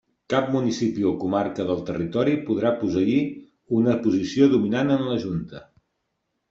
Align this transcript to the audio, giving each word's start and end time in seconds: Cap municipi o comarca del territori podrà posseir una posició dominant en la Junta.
Cap 0.33 0.47
municipi 0.53 1.03
o 1.09 1.11
comarca 1.23 1.65
del 1.67 1.83
territori 1.89 2.33
podrà 2.49 2.73
posseir 2.81 3.19
una 3.83 3.97
posició 4.09 4.53
dominant 4.57 4.97
en 4.99 5.09
la 5.13 5.21
Junta. 5.29 5.65